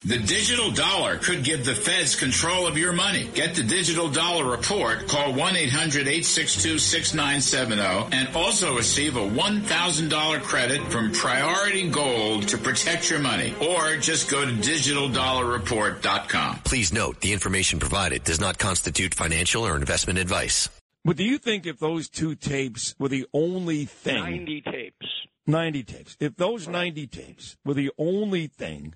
The 0.05 0.17
digital 0.17 0.71
dollar 0.71 1.17
could 1.17 1.43
give 1.43 1.65
the 1.65 1.75
feds 1.75 2.15
control 2.15 2.67
of 2.67 2.77
your 2.77 2.93
money. 2.93 3.29
Get 3.33 3.55
the 3.55 3.63
digital 3.63 4.09
dollar 4.09 4.49
report. 4.49 5.09
Call 5.09 5.33
1-800-862-6970 5.33 8.13
and 8.13 8.33
also 8.33 8.77
receive 8.77 9.17
a 9.17 9.27
$1,000 9.27 10.41
credit 10.41 10.89
from 10.89 11.11
Priority 11.11 11.89
Gold 11.89 12.47
to 12.47 12.57
protect 12.57 13.09
your 13.09 13.19
money. 13.19 13.53
Or 13.61 13.97
just 13.97 14.31
go 14.31 14.45
to 14.45 14.51
digitaldollarreport.com. 14.53 16.59
Please 16.63 16.93
note 16.93 17.19
the 17.19 17.33
information 17.33 17.79
provided 17.79 18.23
does 18.23 18.39
not 18.39 18.57
constitute 18.57 19.13
financial 19.13 19.67
or 19.67 19.75
investment 19.75 20.17
advice. 20.17 20.69
But 21.03 21.17
do 21.17 21.25
you 21.25 21.37
think 21.37 21.65
if 21.65 21.77
those 21.77 22.07
two 22.07 22.35
tapes 22.35 22.95
were 22.97 23.09
the 23.09 23.27
only 23.33 23.83
thing, 23.83 24.23
90 24.23 24.61
tapes. 24.61 25.07
90 25.45 25.83
tapes, 25.83 26.15
if 26.21 26.37
those 26.37 26.69
90 26.69 27.05
tapes 27.07 27.57
were 27.65 27.73
the 27.73 27.91
only 27.97 28.47
thing 28.47 28.93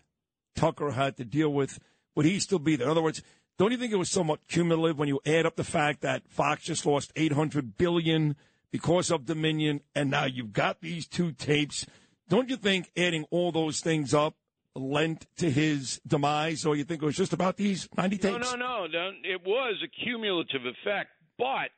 Tucker 0.56 0.92
had 0.92 1.18
to 1.18 1.26
deal 1.26 1.52
with, 1.52 1.80
would 2.16 2.26
he 2.26 2.40
still 2.40 2.60
be 2.60 2.76
there? 2.76 2.88
In 2.88 2.92
other 2.92 3.02
words, 3.02 3.22
don't 3.58 3.72
you 3.72 3.78
think 3.78 3.94
it 3.94 3.98
was 3.98 4.10
somewhat 4.10 4.48
cumulative 4.48 4.98
when 4.98 5.08
you 5.08 5.20
add 5.26 5.46
up 5.46 5.56
the 5.56 5.64
fact 5.64 6.02
that 6.02 6.28
Fox 6.28 6.64
just 6.64 6.86
lost 6.86 7.12
800 7.16 7.78
billion 7.78 8.36
because 8.72 9.12
of 9.12 9.26
Dominion, 9.26 9.82
and 9.94 10.10
now 10.10 10.26
you've 10.26 10.54
got 10.54 10.82
these 10.82 11.08
two 11.08 11.32
tapes? 11.32 11.86
Don't 12.30 12.50
you 12.50 12.58
think 12.58 12.92
adding 12.98 13.26
all 13.30 13.52
those 13.52 13.80
things 13.82 14.14
up 14.14 14.36
lent 14.76 15.28
to 15.38 15.52
his 15.52 16.02
demise, 16.08 16.66
or 16.66 16.76
you 16.76 16.84
think 16.84 17.04
it 17.04 17.06
was 17.06 17.16
just 17.16 17.34
about 17.34 17.58
these 17.58 17.88
90 17.96 18.16
No, 18.16 18.22
tapes? 18.40 18.52
no, 18.52 18.58
no, 18.58 18.88
no. 18.88 19.12
It 19.24 19.46
was 19.46 19.76
a 19.84 20.04
cumulative 20.04 20.66
effect, 20.66 21.12
but 21.38 21.70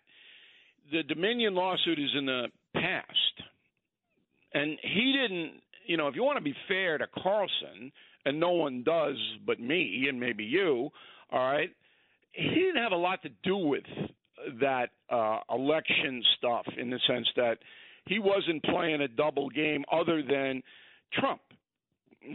the 0.91 1.03
Dominion 1.03 1.55
lawsuit 1.55 1.99
is 1.99 2.11
in 2.17 2.25
the 2.25 2.45
past. 2.73 3.09
And 4.53 4.77
he 4.81 5.11
didn't, 5.11 5.61
you 5.85 5.97
know, 5.97 6.07
if 6.07 6.15
you 6.15 6.23
want 6.23 6.37
to 6.37 6.43
be 6.43 6.55
fair 6.67 6.97
to 6.97 7.07
Carlson, 7.21 7.91
and 8.25 8.39
no 8.39 8.51
one 8.51 8.83
does 8.83 9.15
but 9.45 9.59
me 9.59 10.07
and 10.09 10.19
maybe 10.19 10.43
you, 10.43 10.89
all 11.31 11.51
right, 11.51 11.69
he 12.31 12.49
didn't 12.49 12.81
have 12.81 12.91
a 12.91 12.97
lot 12.97 13.21
to 13.23 13.29
do 13.43 13.55
with 13.55 13.83
that 14.59 14.89
uh, 15.09 15.39
election 15.49 16.23
stuff 16.37 16.65
in 16.77 16.89
the 16.89 16.99
sense 17.07 17.27
that 17.35 17.57
he 18.05 18.19
wasn't 18.19 18.63
playing 18.63 19.01
a 19.01 19.07
double 19.07 19.49
game 19.49 19.83
other 19.91 20.21
than 20.21 20.61
Trump. 21.13 21.41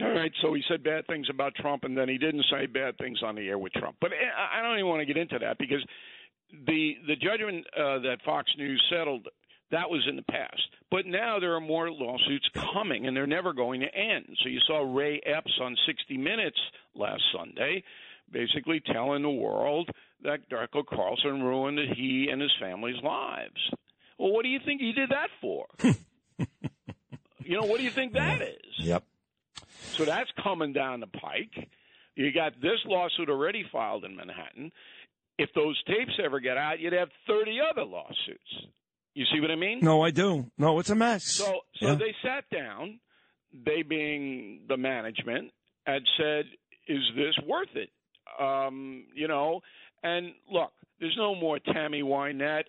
All 0.01 0.09
right, 0.09 0.31
so 0.41 0.53
he 0.53 0.63
said 0.69 0.83
bad 0.83 1.05
things 1.07 1.27
about 1.29 1.53
Trump, 1.55 1.83
and 1.83 1.97
then 1.97 2.07
he 2.07 2.17
didn't 2.17 2.45
say 2.49 2.65
bad 2.65 2.97
things 2.97 3.19
on 3.23 3.35
the 3.35 3.47
air 3.47 3.57
with 3.57 3.73
Trump. 3.73 3.97
But 3.99 4.11
I 4.11 4.59
I 4.59 4.61
don't 4.63 4.77
even 4.77 4.87
want 4.87 5.01
to 5.01 5.05
get 5.05 5.17
into 5.17 5.37
that 5.39 5.57
because 5.57 5.83
the 6.65 6.95
the 7.07 7.15
judgment 7.17 7.65
uh, 7.77 7.99
that 7.99 8.19
Fox 8.23 8.49
News 8.57 8.81
settled 8.89 9.27
that 9.71 9.89
was 9.89 10.05
in 10.07 10.15
the 10.15 10.23
past. 10.23 10.61
But 10.89 11.05
now 11.05 11.39
there 11.39 11.55
are 11.55 11.61
more 11.61 11.89
lawsuits 11.89 12.49
coming, 12.73 13.07
and 13.07 13.15
they're 13.15 13.27
never 13.27 13.53
going 13.53 13.81
to 13.81 13.95
end. 13.95 14.25
So 14.43 14.49
you 14.49 14.59
saw 14.67 14.81
Ray 14.81 15.21
Epps 15.25 15.57
on 15.61 15.75
60 15.87 16.17
Minutes 16.17 16.59
last 16.95 17.23
Sunday, 17.35 17.83
basically 18.31 18.81
telling 18.81 19.23
the 19.23 19.29
world 19.29 19.89
that 20.23 20.49
Tucker 20.49 20.83
Carlson 20.87 21.41
ruined 21.41 21.79
he 21.95 22.29
and 22.31 22.41
his 22.41 22.51
family's 22.59 23.01
lives. 23.03 23.71
Well, 24.17 24.31
what 24.31 24.43
do 24.43 24.49
you 24.49 24.59
think 24.63 24.81
he 24.81 24.91
did 24.91 25.09
that 25.09 25.29
for? 25.39 25.65
you 27.43 27.59
know, 27.59 27.65
what 27.65 27.77
do 27.77 27.83
you 27.83 27.89
think 27.89 28.13
that 28.13 28.41
is? 28.41 28.79
Yep. 28.79 29.03
So 29.93 30.05
that's 30.05 30.29
coming 30.43 30.73
down 30.73 30.99
the 30.99 31.07
pike. 31.07 31.69
You 32.15 32.31
got 32.31 32.59
this 32.61 32.79
lawsuit 32.85 33.29
already 33.29 33.65
filed 33.71 34.05
in 34.05 34.15
Manhattan. 34.15 34.71
If 35.37 35.49
those 35.55 35.81
tapes 35.87 36.19
ever 36.23 36.39
get 36.39 36.57
out, 36.57 36.79
you'd 36.79 36.93
have 36.93 37.09
30 37.25 37.59
other 37.71 37.83
lawsuits. 37.83 38.67
You 39.13 39.25
see 39.33 39.39
what 39.41 39.51
I 39.51 39.55
mean? 39.55 39.79
No, 39.81 40.01
I 40.03 40.11
do. 40.11 40.49
No, 40.57 40.79
it's 40.79 40.89
a 40.89 40.95
mess. 40.95 41.23
So, 41.25 41.61
so 41.75 41.87
Yeah. 41.87 41.95
they 41.95 42.15
sat 42.23 42.45
down, 42.49 42.99
they 43.53 43.81
being 43.81 44.61
the 44.67 44.77
management, 44.77 45.51
and 45.85 46.07
said, 46.17 46.45
"Is 46.87 47.03
this 47.15 47.37
worth 47.45 47.75
it?" 47.75 47.89
Um, 48.39 49.05
you 49.13 49.27
know, 49.27 49.61
and 50.03 50.33
look, 50.49 50.71
there's 50.99 51.17
no 51.17 51.35
more 51.35 51.59
Tammy 51.59 52.01
Wynette. 52.03 52.65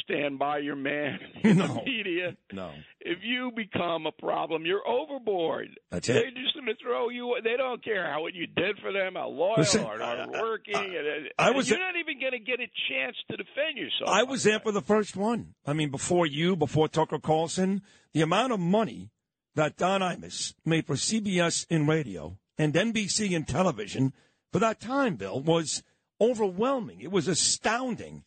Stand 0.00 0.38
by 0.38 0.58
your 0.58 0.76
man 0.76 1.18
in 1.44 1.58
No. 1.58 1.66
the 1.66 1.82
media. 1.84 2.36
no. 2.52 2.70
If 3.00 3.18
you 3.22 3.50
become 3.54 4.06
a 4.06 4.12
problem, 4.12 4.64
you're 4.64 4.86
overboard. 4.86 5.68
That's 5.90 6.06
They're 6.06 6.30
just 6.30 6.54
going 6.54 6.66
to 6.66 6.74
throw 6.82 7.08
you. 7.08 7.36
They 7.42 7.56
don't 7.56 7.82
care 7.84 8.10
how 8.10 8.22
what 8.22 8.34
you 8.34 8.46
did 8.46 8.78
for 8.80 8.92
them, 8.92 9.14
how 9.14 9.28
loyal 9.28 9.54
Listen, 9.58 9.84
or 9.84 10.00
I- 10.02 10.16
hardworking. 10.16 10.76
I- 10.76 10.84
and, 10.84 11.28
I 11.38 11.46
and 11.48 11.56
was- 11.56 11.68
You're 11.68 11.78
not 11.78 11.96
even 11.96 12.18
going 12.20 12.32
to 12.32 12.38
get 12.38 12.60
a 12.60 12.68
chance 12.88 13.16
to 13.30 13.36
defend 13.36 13.76
yourself. 13.76 14.08
I 14.08 14.22
was 14.22 14.44
there 14.44 14.54
that. 14.54 14.62
for 14.64 14.72
the 14.72 14.80
first 14.82 15.16
one. 15.16 15.54
I 15.66 15.72
mean, 15.72 15.90
before 15.90 16.26
you, 16.26 16.56
before 16.56 16.88
Tucker 16.88 17.18
Carlson, 17.18 17.82
the 18.12 18.22
amount 18.22 18.52
of 18.52 18.60
money 18.60 19.10
that 19.54 19.76
Don 19.76 20.00
Imus 20.00 20.54
made 20.64 20.86
for 20.86 20.94
CBS 20.94 21.66
in 21.68 21.86
radio 21.86 22.38
and 22.56 22.72
NBC 22.72 23.32
in 23.32 23.44
television 23.44 24.12
for 24.52 24.58
that 24.60 24.80
time, 24.80 25.16
Bill, 25.16 25.40
was 25.40 25.82
overwhelming. 26.20 27.00
It 27.00 27.10
was 27.10 27.26
astounding. 27.28 28.24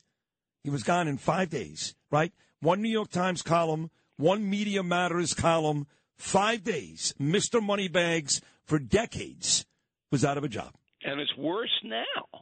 He 0.66 0.72
was 0.72 0.82
gone 0.82 1.08
in 1.08 1.18
five 1.20 1.52
days, 1.52 1.94
right? 2.10 2.34
One 2.60 2.82
New 2.82 2.90
York 2.90 3.12
Times 3.12 3.44
column, 3.44 3.92
one 4.18 4.50
Media 4.50 4.82
Matters 4.82 5.36
column, 5.36 5.86
five 6.16 6.64
days. 6.64 7.14
Mr. 7.22 7.62
Moneybags 7.62 8.42
for 8.64 8.80
decades 8.80 9.68
was 10.12 10.26
out 10.26 10.40
of 10.40 10.44
a 10.44 10.48
job. 10.48 10.74
and 11.04 11.22
it's 11.22 11.38
worse 11.38 11.70
now. 11.84 12.42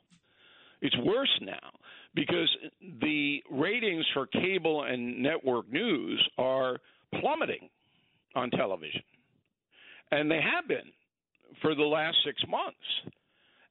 It's 0.81 0.95
worse 1.03 1.37
now 1.41 1.71
because 2.15 2.49
the 3.01 3.43
ratings 3.51 4.05
for 4.13 4.25
cable 4.27 4.83
and 4.83 5.21
network 5.21 5.69
news 5.69 6.25
are 6.37 6.77
plummeting 7.19 7.67
on 8.35 8.51
television, 8.51 9.03
and 10.11 10.31
they 10.31 10.39
have 10.39 10.65
been 10.69 10.93
for 11.61 11.75
the 11.75 11.83
last 11.83 12.15
six 12.25 12.41
months. 12.47 13.13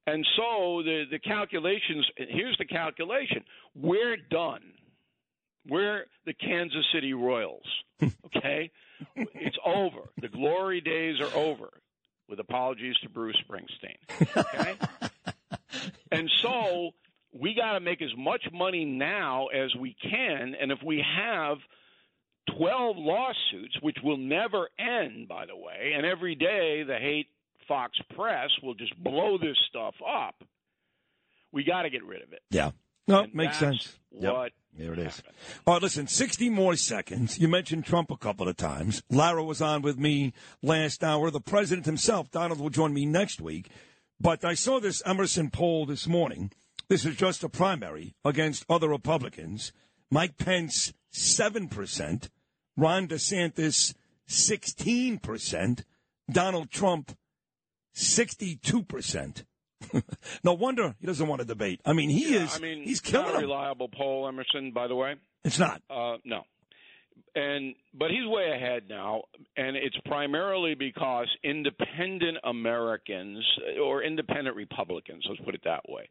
And 0.06 0.26
so 0.36 0.82
the 0.84 1.04
the 1.10 1.18
calculations 1.18 2.06
here's 2.16 2.56
the 2.58 2.64
calculation: 2.64 3.44
we're 3.74 4.16
done. 4.16 4.62
We're 5.66 6.06
the 6.26 6.34
Kansas 6.34 6.84
City 6.92 7.14
Royals. 7.14 7.66
Okay, 8.34 8.72
it's 9.14 9.58
over. 9.64 10.00
The 10.20 10.28
glory 10.28 10.80
days 10.80 11.20
are 11.20 11.32
over. 11.36 11.68
With 12.28 12.40
apologies 12.40 12.96
to 13.02 13.08
Bruce 13.08 13.36
Springsteen. 13.46 14.36
Okay, 14.36 14.74
and 16.10 16.30
so 16.40 16.90
we 17.32 17.54
got 17.54 17.72
to 17.72 17.80
make 17.80 18.02
as 18.02 18.10
much 18.16 18.42
money 18.52 18.84
now 18.84 19.48
as 19.48 19.74
we 19.76 19.94
can. 20.02 20.54
And 20.60 20.72
if 20.72 20.78
we 20.84 21.04
have 21.16 21.58
12 22.56 22.96
lawsuits, 22.96 23.80
which 23.80 23.98
will 24.02 24.16
never 24.16 24.68
end, 24.78 25.28
by 25.28 25.46
the 25.46 25.56
way, 25.56 25.92
and 25.96 26.04
every 26.04 26.34
day 26.34 26.82
the 26.82 26.98
hate 26.98 27.28
Fox 27.72 27.98
Press 28.14 28.50
will 28.62 28.74
just 28.74 28.94
blow 29.02 29.38
this 29.38 29.56
stuff 29.70 29.94
up, 30.06 30.34
we 31.52 31.64
got 31.64 31.82
to 31.82 31.90
get 31.90 32.04
rid 32.04 32.22
of 32.22 32.30
it. 32.34 32.40
Yeah. 32.50 32.72
No, 33.08 33.20
And 33.20 33.34
makes 33.34 33.58
that's 33.58 33.84
sense. 33.84 33.98
Yep. 34.12 34.32
What 34.34 34.52
There 34.76 34.92
it 34.92 34.98
is. 34.98 35.16
happened. 35.16 35.34
All 35.66 35.74
right, 35.74 35.82
listen, 35.82 36.06
60 36.06 36.50
more 36.50 36.76
seconds. 36.76 37.38
You 37.38 37.48
mentioned 37.48 37.86
Trump 37.86 38.10
a 38.10 38.16
couple 38.18 38.46
of 38.46 38.58
times. 38.58 39.02
Lara 39.08 39.42
was 39.42 39.62
on 39.62 39.80
with 39.80 39.98
me 39.98 40.34
last 40.62 41.02
hour. 41.02 41.30
The 41.30 41.40
president 41.40 41.86
himself, 41.86 42.30
Donald, 42.30 42.60
will 42.60 42.68
join 42.68 42.92
me 42.92 43.06
next 43.06 43.40
week. 43.40 43.70
But 44.20 44.44
I 44.44 44.52
saw 44.52 44.78
this 44.78 45.02
Emerson 45.06 45.50
poll 45.50 45.86
this 45.86 46.06
morning. 46.06 46.52
This 46.88 47.06
is 47.06 47.16
just 47.16 47.42
a 47.42 47.48
primary 47.48 48.14
against 48.22 48.66
other 48.68 48.88
Republicans. 48.90 49.72
Mike 50.10 50.36
Pence, 50.36 50.92
7%. 51.14 52.28
Ron 52.76 53.08
DeSantis, 53.08 53.94
16%. 54.28 55.84
Donald 56.30 56.70
Trump, 56.70 57.16
62%. 57.94 59.44
no 60.44 60.52
wonder 60.52 60.94
he 61.00 61.06
doesn't 61.06 61.26
want 61.26 61.40
to 61.40 61.46
debate. 61.46 61.80
I 61.84 61.92
mean, 61.92 62.10
he 62.10 62.34
Yeah, 62.34 62.44
is. 62.44 62.56
I 62.56 62.60
mean, 62.60 62.84
he's 62.84 63.02
not 63.12 63.24
killing 63.26 63.36
a 63.36 63.46
reliable 63.46 63.88
poll, 63.88 64.28
Emerson. 64.28 64.72
By 64.72 64.86
the 64.86 64.94
way, 64.94 65.14
It's 65.44 65.58
not. 65.58 65.82
Uh, 65.90 66.16
no. 66.24 66.42
And 67.34 67.74
but 67.94 68.10
he's 68.10 68.26
way 68.26 68.52
ahead 68.54 68.84
now, 68.88 69.22
and 69.56 69.76
it's 69.76 69.96
primarily 70.06 70.74
because 70.74 71.26
independent 71.42 72.38
Americans 72.44 73.44
or 73.82 74.02
independent 74.02 74.54
Republicans, 74.56 75.24
let's 75.28 75.40
put 75.42 75.54
it 75.54 75.62
that 75.64 75.80
way, 75.88 76.08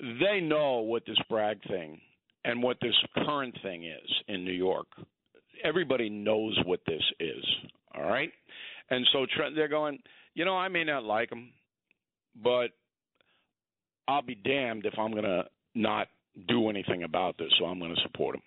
they 0.00 0.40
know 0.40 0.80
what 0.80 1.04
this 1.06 1.16
Bragg 1.28 1.62
thing 1.68 2.00
and 2.44 2.62
what 2.62 2.76
this 2.82 2.94
current 3.24 3.56
thing 3.62 3.84
is 3.84 4.10
in 4.28 4.44
New 4.44 4.52
York. 4.52 4.86
Everybody 5.64 6.08
knows 6.08 6.58
what 6.64 6.80
this 6.86 7.02
is. 7.20 7.44
All 7.94 8.04
right, 8.08 8.30
and 8.90 9.06
so 9.12 9.26
they're 9.54 9.68
going. 9.68 9.98
You 10.34 10.44
know, 10.44 10.56
I 10.56 10.68
may 10.68 10.84
not 10.84 11.04
like 11.04 11.30
him, 11.30 11.50
but 12.42 12.68
I'll 14.06 14.22
be 14.22 14.34
damned 14.34 14.86
if 14.86 14.98
I'm 14.98 15.10
going 15.12 15.24
to 15.24 15.44
not 15.74 16.08
do 16.48 16.70
anything 16.70 17.02
about 17.02 17.36
this. 17.38 17.48
So 17.58 17.66
I'm 17.66 17.78
going 17.78 17.94
to 17.94 18.00
support 18.02 18.36
him. 18.36 18.42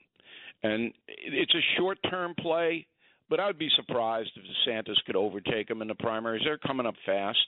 And 0.63 0.93
it's 1.07 1.53
a 1.53 1.61
short-term 1.77 2.35
play, 2.39 2.85
but 3.29 3.39
I 3.39 3.47
would 3.47 3.57
be 3.57 3.69
surprised 3.75 4.29
if 4.35 4.43
DeSantis 4.43 4.95
could 5.05 5.15
overtake 5.15 5.69
him 5.69 5.81
in 5.81 5.87
the 5.87 5.95
primaries. 5.95 6.43
They're 6.45 6.57
coming 6.59 6.85
up 6.85 6.95
fast. 7.05 7.39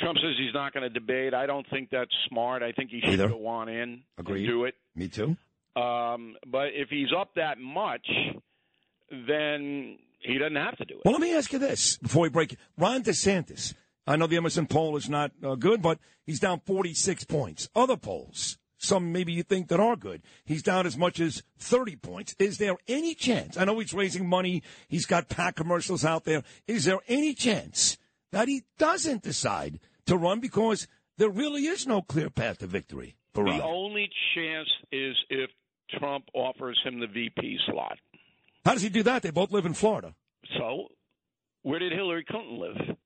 Trump 0.00 0.18
says 0.18 0.34
he's 0.38 0.54
not 0.54 0.72
going 0.72 0.82
to 0.82 0.88
debate. 0.90 1.34
I 1.34 1.46
don't 1.46 1.66
think 1.70 1.90
that's 1.90 2.10
smart. 2.28 2.62
I 2.62 2.72
think 2.72 2.90
he 2.90 3.00
should 3.00 3.10
Either. 3.14 3.28
go 3.28 3.46
on 3.46 3.68
in 3.68 4.02
Agreed. 4.18 4.40
and 4.44 4.48
do 4.48 4.64
it. 4.64 4.74
Me 4.96 5.08
too. 5.08 5.36
Um, 5.80 6.36
but 6.46 6.68
if 6.74 6.88
he's 6.88 7.08
up 7.16 7.34
that 7.36 7.58
much, 7.58 8.06
then 9.10 9.98
he 10.20 10.38
doesn't 10.38 10.56
have 10.56 10.76
to 10.76 10.84
do 10.84 10.94
it. 10.94 11.00
Well, 11.04 11.12
let 11.12 11.20
me 11.20 11.34
ask 11.34 11.52
you 11.52 11.58
this 11.58 11.96
before 11.98 12.22
we 12.22 12.28
break. 12.28 12.56
Ron 12.76 13.02
DeSantis. 13.02 13.74
I 14.06 14.16
know 14.16 14.26
the 14.26 14.36
Emerson 14.36 14.66
poll 14.66 14.96
is 14.96 15.08
not 15.08 15.32
uh, 15.42 15.54
good, 15.54 15.82
but 15.82 15.98
he's 16.24 16.40
down 16.40 16.60
46 16.60 17.24
points. 17.24 17.68
Other 17.74 17.96
polls, 17.96 18.58
some 18.78 19.12
maybe 19.12 19.32
you 19.32 19.42
think 19.42 19.68
that 19.68 19.80
are 19.80 19.96
good, 19.96 20.22
he's 20.44 20.62
down 20.62 20.86
as 20.86 20.96
much 20.96 21.20
as 21.20 21.42
30 21.58 21.96
points. 21.96 22.34
Is 22.38 22.58
there 22.58 22.76
any 22.88 23.14
chance? 23.14 23.56
I 23.56 23.64
know 23.64 23.78
he's 23.78 23.94
raising 23.94 24.28
money. 24.28 24.62
He's 24.88 25.06
got 25.06 25.28
PAC 25.28 25.56
commercials 25.56 26.04
out 26.04 26.24
there. 26.24 26.42
Is 26.66 26.84
there 26.84 27.00
any 27.08 27.34
chance 27.34 27.98
that 28.32 28.48
he 28.48 28.62
doesn't 28.78 29.22
decide 29.22 29.80
to 30.06 30.16
run 30.16 30.40
because 30.40 30.88
there 31.18 31.28
really 31.30 31.66
is 31.66 31.86
no 31.86 32.02
clear 32.02 32.30
path 32.30 32.58
to 32.58 32.66
victory 32.66 33.16
for 33.34 33.44
The 33.44 33.62
only 33.62 34.10
chance 34.34 34.68
is 34.90 35.16
if 35.28 35.50
Trump 35.98 36.24
offers 36.34 36.80
him 36.84 37.00
the 37.00 37.06
VP 37.06 37.58
slot. 37.66 37.98
How 38.64 38.72
does 38.74 38.82
he 38.82 38.88
do 38.88 39.02
that? 39.04 39.22
They 39.22 39.30
both 39.30 39.52
live 39.52 39.66
in 39.66 39.74
Florida. 39.74 40.14
So, 40.58 40.88
where 41.62 41.78
did 41.78 41.92
Hillary 41.92 42.24
Clinton 42.28 42.58
live? 42.58 42.96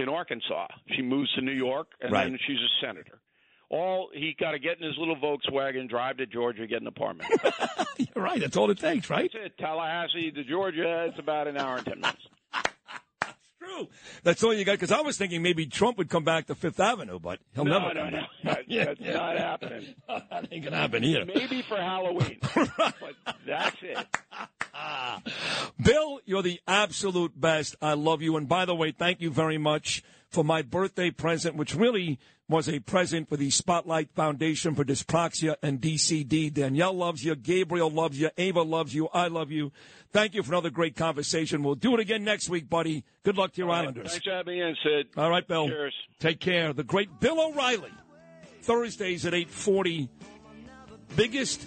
In 0.00 0.08
Arkansas. 0.08 0.68
She 0.94 1.02
moves 1.02 1.32
to 1.34 1.40
New 1.40 1.50
York, 1.52 1.88
and 2.00 2.12
Right. 2.12 2.28
then 2.30 2.38
she's 2.46 2.58
a 2.58 2.86
senator. 2.86 3.20
All 3.68 4.10
he 4.14 4.34
got 4.38 4.52
to 4.52 4.58
get 4.60 4.78
in 4.80 4.86
his 4.86 4.96
little 4.96 5.16
Volkswagen, 5.16 5.88
drive 5.88 6.18
to 6.18 6.26
Georgia, 6.26 6.66
get 6.68 6.80
an 6.80 6.86
apartment. 6.86 7.28
You're 7.98 8.24
right. 8.24 8.40
That's 8.40 8.56
all 8.56 8.70
it 8.70 8.78
takes, 8.78 9.10
right? 9.10 9.28
That's 9.32 9.46
it. 9.46 9.58
Tallahassee 9.58 10.30
to 10.30 10.44
Georgia, 10.44 11.06
it's 11.08 11.18
about 11.18 11.48
an 11.48 11.56
hour 11.56 11.76
and 11.78 11.84
ten 11.86 12.00
minutes. 12.00 12.22
True. 13.58 13.88
That's 14.22 14.42
all 14.44 14.54
you 14.54 14.64
got. 14.64 14.72
Because 14.74 14.92
I 14.92 15.00
was 15.00 15.18
thinking 15.18 15.42
maybe 15.42 15.66
Trump 15.66 15.98
would 15.98 16.08
come 16.08 16.24
back 16.24 16.46
to 16.46 16.54
Fifth 16.54 16.78
Avenue, 16.80 17.18
but 17.18 17.40
he'll 17.54 17.64
No, 17.64 17.80
never. 17.80 17.94
no, 17.94 18.08
no. 18.08 18.20
That- 18.44 18.64
Yeah, 18.68 18.84
that's 18.86 19.00
yeah. 19.00 19.12
not 19.14 19.36
happening. 19.36 19.94
that 20.08 20.48
ain't 20.52 20.64
gonna 20.64 20.76
happen 20.76 21.02
here. 21.02 21.24
Maybe 21.26 21.62
for 21.68 21.76
Halloween, 21.76 22.38
but 22.54 23.16
that's 23.46 23.76
it. 23.82 23.98
Bill, 25.82 26.20
you're 26.24 26.42
the 26.42 26.60
absolute 26.66 27.38
best. 27.40 27.76
I 27.80 27.94
love 27.94 28.22
you. 28.22 28.36
And 28.36 28.48
by 28.48 28.64
the 28.64 28.74
way, 28.74 28.92
thank 28.92 29.20
you 29.20 29.30
very 29.30 29.58
much 29.58 30.02
for 30.28 30.44
my 30.44 30.62
birthday 30.62 31.10
present, 31.10 31.56
which 31.56 31.74
really 31.74 32.18
was 32.48 32.68
a 32.68 32.80
present 32.80 33.28
for 33.28 33.36
the 33.36 33.50
Spotlight 33.50 34.10
Foundation 34.14 34.74
for 34.74 34.84
Dyspraxia 34.84 35.56
and 35.62 35.80
DCD. 35.80 36.52
Danielle 36.52 36.94
loves 36.94 37.22
you. 37.22 37.34
Gabriel 37.34 37.90
loves 37.90 38.18
you. 38.18 38.30
Ava 38.38 38.62
loves 38.62 38.94
you. 38.94 39.08
I 39.12 39.28
love 39.28 39.50
you. 39.50 39.70
Thank 40.12 40.34
you 40.34 40.42
for 40.42 40.52
another 40.52 40.70
great 40.70 40.96
conversation. 40.96 41.62
We'll 41.62 41.74
do 41.74 41.92
it 41.94 42.00
again 42.00 42.24
next 42.24 42.48
week, 42.48 42.68
buddy. 42.70 43.04
Good 43.22 43.36
luck 43.36 43.52
to 43.52 43.58
your 43.58 43.70
Islanders. 43.70 44.12
Thanks 44.12 44.24
for 44.24 44.32
having 44.32 44.54
me 44.54 44.62
in, 44.62 44.76
Sid. 44.82 45.08
All 45.18 45.30
right, 45.30 45.46
Bill. 45.46 45.68
Cheers. 45.68 45.94
Take 46.20 46.40
care. 46.40 46.72
The 46.72 46.84
great 46.84 47.20
Bill 47.20 47.38
O'Reilly. 47.38 47.92
Thursdays 48.62 49.26
at 49.26 49.34
840. 49.34 50.08
Biggest 51.16 51.66